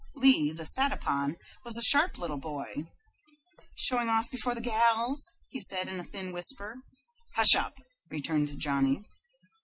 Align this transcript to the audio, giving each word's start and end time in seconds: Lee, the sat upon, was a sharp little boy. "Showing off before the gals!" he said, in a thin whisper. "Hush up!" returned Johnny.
Lee, 0.15 0.51
the 0.51 0.65
sat 0.65 0.91
upon, 0.91 1.37
was 1.63 1.77
a 1.77 1.83
sharp 1.83 2.17
little 2.17 2.39
boy. 2.39 2.87
"Showing 3.75 4.09
off 4.09 4.31
before 4.31 4.55
the 4.55 4.59
gals!" 4.59 5.33
he 5.49 5.61
said, 5.61 5.87
in 5.87 5.99
a 5.99 6.03
thin 6.03 6.33
whisper. 6.33 6.77
"Hush 7.35 7.53
up!" 7.55 7.77
returned 8.09 8.57
Johnny. 8.57 9.03